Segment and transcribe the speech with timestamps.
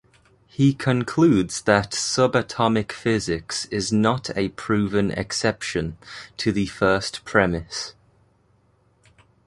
[0.47, 5.99] He concludes that subatomic physics is not a proven exception
[6.37, 7.93] to the first premise.